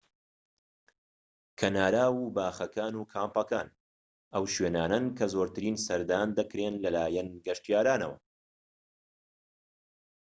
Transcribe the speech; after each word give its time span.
کەناراو 1.59 2.15
و 2.27 2.33
باخەکان 2.37 2.93
و 2.97 3.07
کامپەکان 3.13 3.67
ئەو 4.33 4.43
شوێنانەن 4.53 5.05
کە 5.17 5.25
زۆرترین 5.33 5.75
سەردان 5.85 6.27
دەکرێن 6.39 6.75
لەلایەن 6.83 7.29
گەشتیارانەوە 7.45 8.17